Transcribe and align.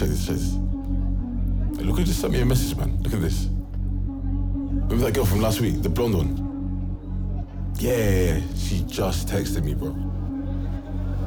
Check 0.00 0.08
this. 0.08 0.26
Hey, 0.26 1.84
look 1.84 1.98
who 1.98 2.04
just 2.04 2.22
sent 2.22 2.32
me 2.32 2.40
a 2.40 2.46
message, 2.46 2.74
man. 2.74 3.02
Look 3.02 3.12
at 3.12 3.20
this. 3.20 3.48
Remember 3.50 4.96
that 4.96 5.12
girl 5.12 5.26
from 5.26 5.42
last 5.42 5.60
week, 5.60 5.82
the 5.82 5.90
blonde 5.90 6.14
one? 6.14 7.44
Yeah, 7.78 8.40
she 8.56 8.82
just 8.84 9.28
texted 9.28 9.62
me, 9.62 9.74
bro. 9.74 9.94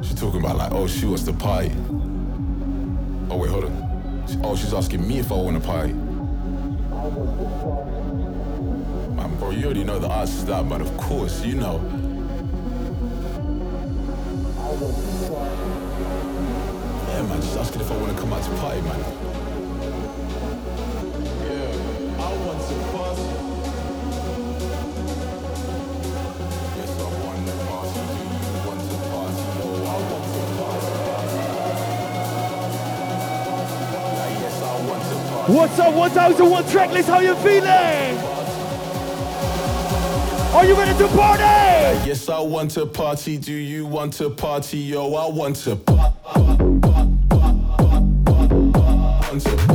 She's 0.02 0.20
talking 0.20 0.40
about 0.40 0.58
like, 0.58 0.72
oh, 0.72 0.88
she 0.88 1.05
wants 1.05 1.22
to 1.26 1.34
party. 1.34 1.72
Oh 3.30 3.38
wait, 3.38 3.52
hold 3.52 3.66
on. 3.66 4.23
Oh, 4.44 4.55
she's 4.55 4.74
asking 4.74 5.08
me 5.08 5.20
if 5.20 5.32
I 5.32 5.35
want 5.35 5.62
to 5.62 5.68
party. 5.68 5.94
Man, 9.13 9.35
bro, 9.38 9.52
you 9.52 9.66
already 9.66 9.84
know 9.84 9.99
the 9.99 10.10
answer 10.10 10.40
to 10.40 10.46
that, 10.48 10.66
man. 10.66 10.82
Of 10.82 10.98
course, 10.98 11.46
you 11.46 11.54
know. 11.54 11.77
Just 17.44 17.58
asking 17.58 17.82
if 17.82 17.92
I 17.92 17.98
want 17.98 18.16
to 18.16 18.22
come 18.22 18.32
out 18.34 18.44
to 18.44 18.50
party, 18.56 18.82
man. 18.82 19.00
Yeah, 21.44 22.24
I 22.24 22.30
want 22.46 22.60
to 22.70 22.76
party. 22.94 23.24
Yes, 26.78 26.92
I 27.00 27.02
want 27.20 27.40
to 27.48 27.54
party. 27.68 28.00
Do 28.00 28.16
you 28.48 28.60
want 28.64 28.80
to 28.80 28.96
party? 29.12 29.44
Oh, 29.60 29.84
I 29.84 29.98
want 30.10 30.26
to 30.34 30.40
party. 30.58 30.92
Like, 34.18 34.38
yes, 34.40 34.57
I 34.62 34.66
want 34.88 35.04
to 35.04 35.16
party. 35.30 35.54
What's 35.54 35.78
up, 35.80 35.94
1001 35.94 36.63
tracklist? 36.66 37.07
How 37.07 37.20
you 37.20 37.35
feeling? 37.35 38.18
Are 40.54 40.66
you 40.66 40.76
ready 40.76 40.98
to 40.98 41.07
party? 41.10 41.44
Like, 41.44 42.05
yes, 42.07 42.30
I 42.30 42.40
want 42.40 42.72
to 42.72 42.85
party. 42.85 43.38
Do 43.38 43.54
you 43.54 43.85
want 43.85 44.13
to 44.13 44.30
party? 44.30 44.78
Yo, 44.78 45.13
I 45.16 45.28
want 45.28 45.55
to 45.57 45.76
party. 45.76 46.13
Want 49.34 49.73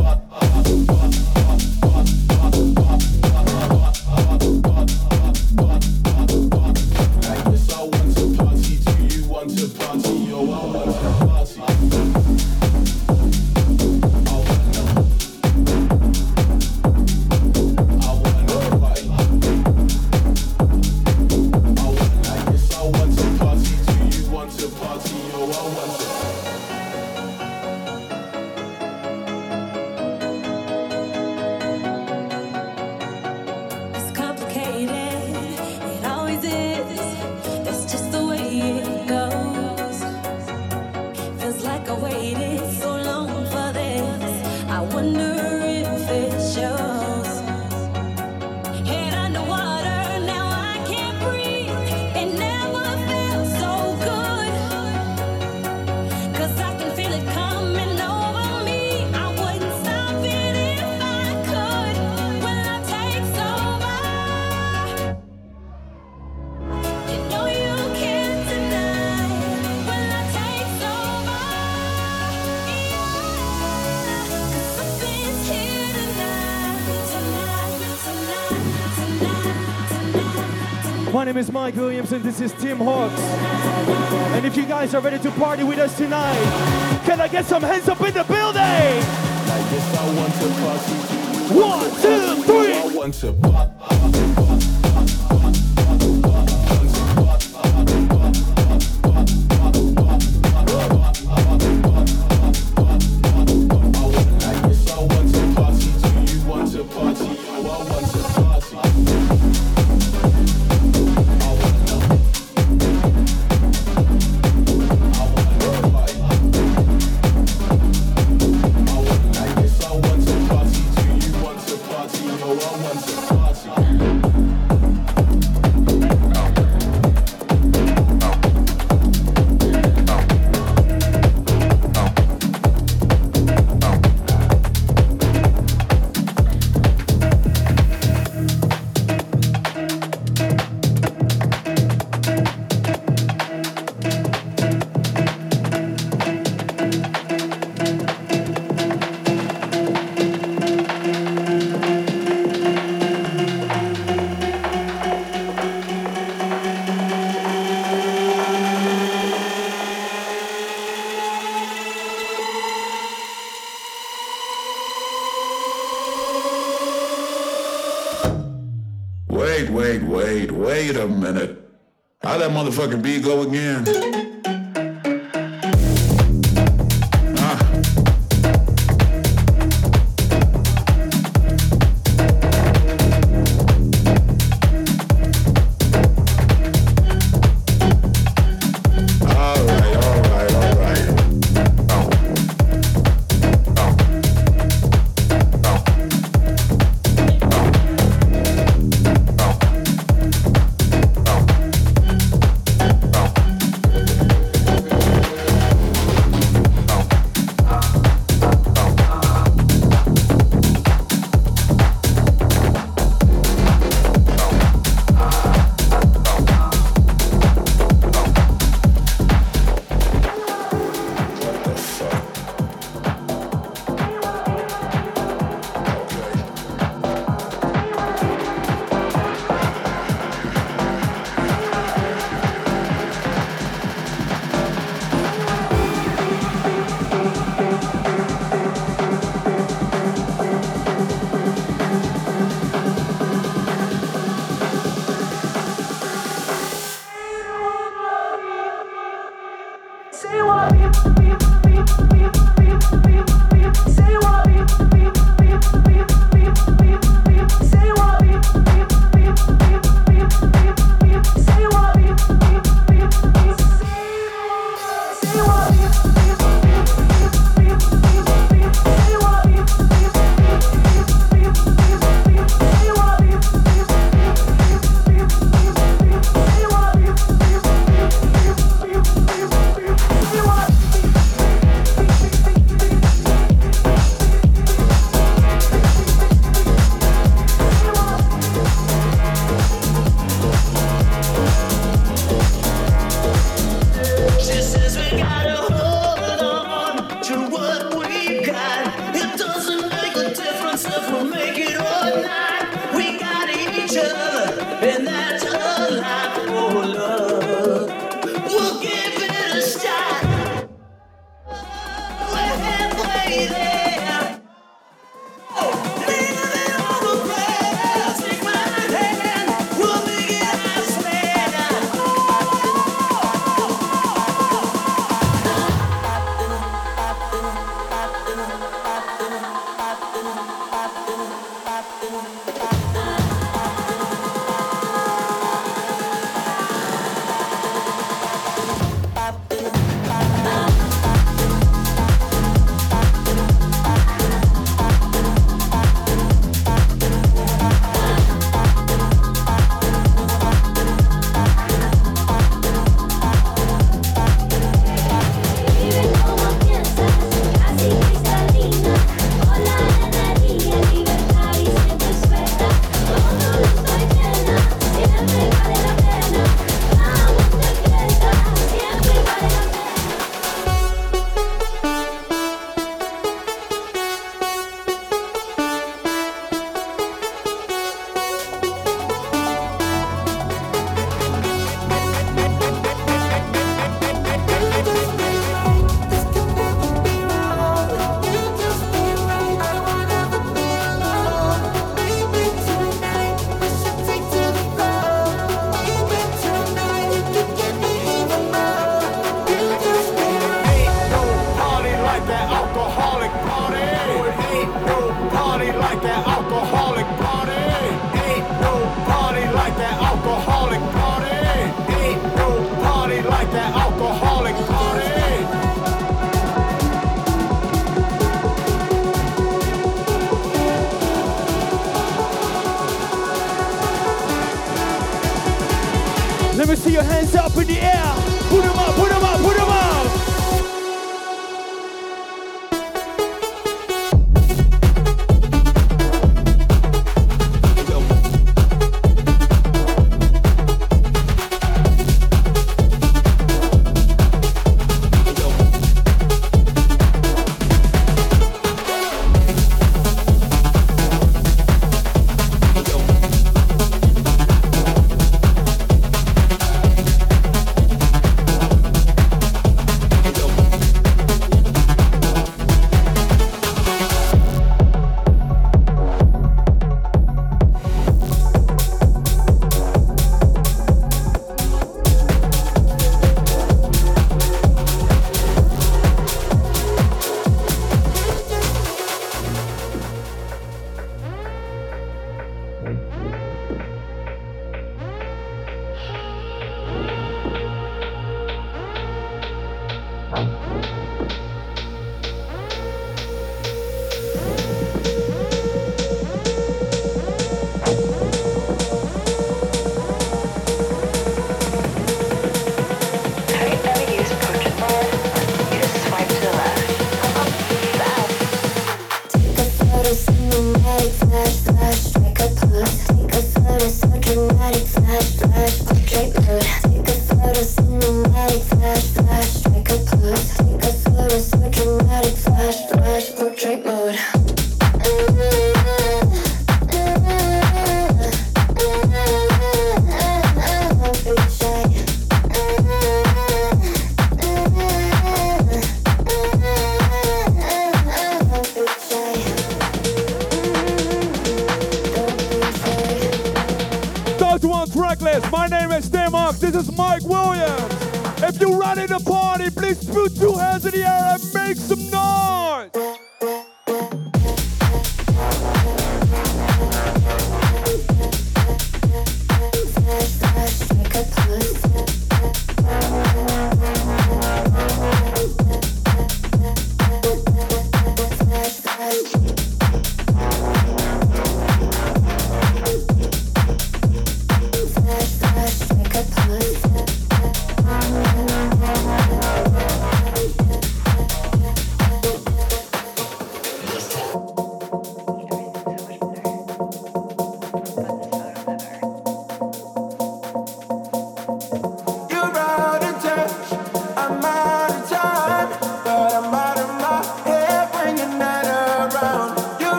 name 81.29 81.37
is 81.37 81.53
Mike 81.53 81.77
Williams 81.77 82.11
and 82.13 82.25
this 82.25 82.41
is 82.41 82.55
Tim 82.55 82.79
Hox. 82.79 83.13
And 84.33 84.47
if 84.47 84.57
you 84.57 84.65
guys 84.65 84.95
are 84.95 85.03
ready 85.03 85.19
to 85.19 85.31
party 85.33 85.63
with 85.63 85.79
us 85.79 85.95
tonight, 85.95 86.39
can 87.05 87.21
I 87.21 87.29
get 87.29 87.45
some 87.45 87.63
hands 87.63 87.87
up 87.87 88.01
in 88.01 88.15
the 88.15 88.25
building? 88.25 88.55
Like, 88.55 89.67
yes, 89.71 89.99
I 89.99 90.07
want 90.17 90.33
to. 90.33 90.49
One, 91.55 91.91
two, 92.01 92.43
three. 92.45 92.73
I 92.73 92.87
want 92.97 93.13
to 93.15 93.78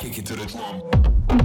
Kick 0.00 0.18
it 0.18 0.26
to 0.26 0.36
the 0.36 0.46
drum. 0.46 1.43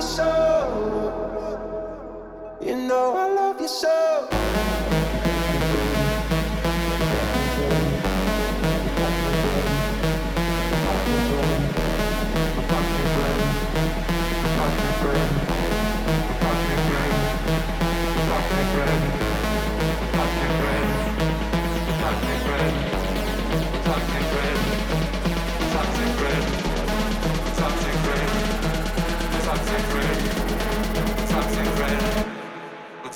So. 0.00 0.37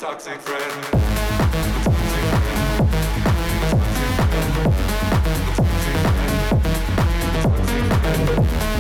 Toxic 0.03 0.41
friend. 0.41 1.13
I'm 8.05 8.72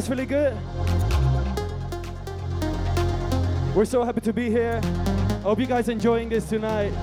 That's 0.00 0.08
really 0.08 0.24
good. 0.24 0.56
We're 3.76 3.84
so 3.84 4.02
happy 4.02 4.22
to 4.22 4.32
be 4.32 4.48
here. 4.48 4.80
I 4.82 5.42
hope 5.42 5.58
you 5.58 5.66
guys 5.66 5.90
enjoying 5.90 6.30
this 6.30 6.48
tonight. 6.48 6.94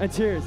And 0.00 0.12
cheers. 0.12 0.44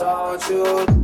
solitude 0.00 0.99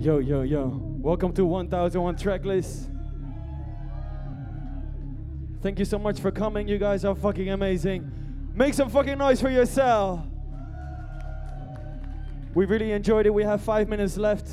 Yo, 0.00 0.18
yo, 0.18 0.42
yo. 0.42 0.80
Welcome 0.98 1.32
to 1.34 1.44
1001 1.44 2.16
Tracklist. 2.16 2.90
Thank 5.62 5.78
you 5.78 5.84
so 5.84 6.00
much 6.00 6.18
for 6.18 6.32
coming. 6.32 6.66
You 6.66 6.78
guys 6.78 7.04
are 7.04 7.14
fucking 7.14 7.50
amazing. 7.50 8.10
Make 8.56 8.74
some 8.74 8.90
fucking 8.90 9.18
noise 9.18 9.40
for 9.40 9.50
yourself. 9.50 10.22
We 12.54 12.66
really 12.66 12.90
enjoyed 12.90 13.26
it. 13.26 13.30
We 13.32 13.44
have 13.44 13.60
five 13.60 13.88
minutes 13.88 14.16
left. 14.16 14.48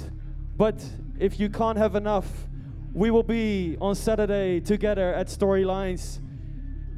But 0.57 0.85
if 1.17 1.39
you 1.39 1.49
can't 1.49 1.79
have 1.79 1.95
enough, 1.95 2.27
we 2.93 3.09
will 3.09 3.23
be 3.23 3.77
on 3.81 3.95
Saturday 3.95 4.59
together 4.59 5.11
at 5.11 5.25
Storylines 5.25 6.19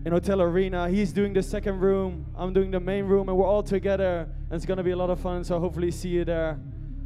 in 0.05 0.11
Hotel 0.11 0.41
Arena. 0.41 0.89
He's 0.89 1.13
doing 1.13 1.33
the 1.33 1.43
second 1.43 1.79
room, 1.79 2.25
I'm 2.35 2.53
doing 2.53 2.71
the 2.71 2.79
main 2.79 3.05
room, 3.05 3.29
and 3.29 3.37
we're 3.37 3.47
all 3.47 3.63
together. 3.63 4.27
And 4.49 4.53
it's 4.53 4.65
gonna 4.65 4.83
be 4.83 4.91
a 4.91 4.97
lot 4.97 5.09
of 5.09 5.19
fun, 5.19 5.43
so 5.43 5.59
hopefully 5.59 5.91
see 5.91 6.09
you 6.09 6.25
there. 6.25 6.59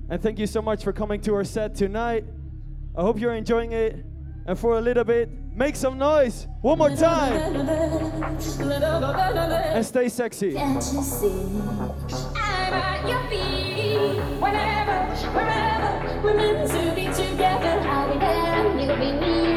And 0.09 0.21
thank 0.21 0.39
you 0.39 0.47
so 0.47 0.61
much 0.61 0.83
for 0.83 0.93
coming 0.93 1.19
to 1.21 1.35
our 1.35 1.43
set 1.43 1.75
tonight. 1.75 2.25
I 2.95 3.01
hope 3.01 3.19
you're 3.19 3.33
enjoying 3.33 3.73
it. 3.73 4.05
And 4.47 4.57
for 4.57 4.77
a 4.77 4.81
little 4.81 5.03
bit, 5.03 5.29
make 5.53 5.75
some 5.75 5.97
noise. 5.97 6.47
One 6.61 6.77
more 6.77 6.89
time. 6.89 7.33
And 7.33 7.67
stay 9.85 10.07
sexy. 10.07 10.53
Whenever, 14.39 15.15
wherever 15.33 16.21
we're 16.23 16.33
meant 16.33 16.71
to 16.71 16.95
be 16.95 17.07
together, 17.13 17.81
I'll 17.87 18.13
be 18.13 18.19
there, 18.19 18.79
you'll 18.79 18.95
be 18.95 19.11
near. 19.19 19.56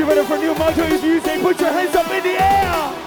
Get 0.00 0.08
ready 0.08 0.26
for 0.26 0.38
new 0.38 0.54
motto 0.54 0.82
if 0.84 1.04
you 1.04 1.20
say 1.20 1.42
put 1.42 1.60
your 1.60 1.70
hands 1.70 1.94
up 1.94 2.10
in 2.10 2.22
the 2.22 2.42
air. 2.42 2.99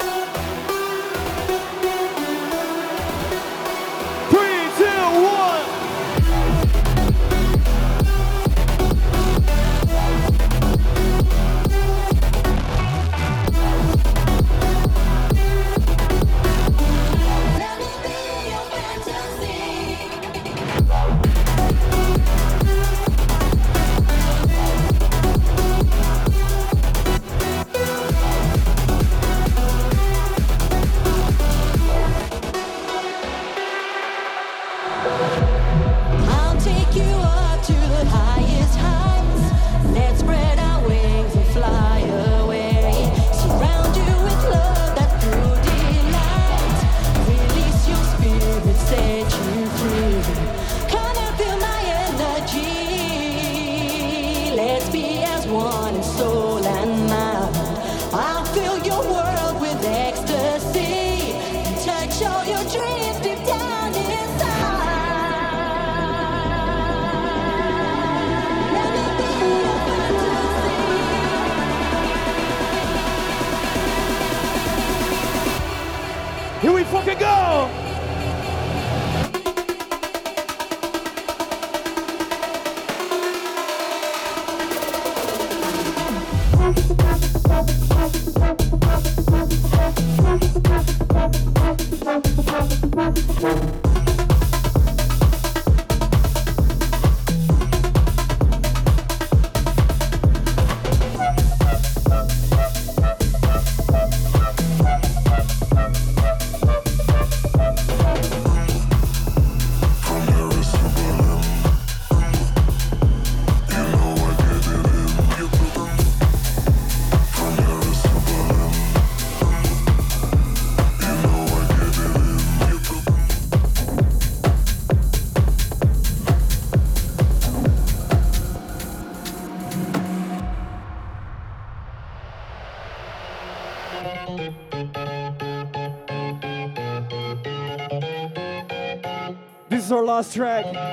house 140.24 140.34
track. 140.34 140.93